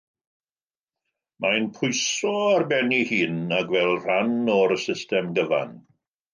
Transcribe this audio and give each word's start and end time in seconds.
Mae'n 1.45 1.67
pwyso 1.75 2.33
ar 2.55 2.67
ben 2.73 2.91
ei 3.01 3.05
hun, 3.11 3.39
ac 3.61 3.71
fel 3.77 3.95
rhan 4.01 4.35
o'r 4.59 4.77
system 4.89 5.33
gyfan. 5.41 5.81